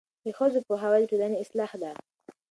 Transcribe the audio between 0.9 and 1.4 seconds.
د ټولنې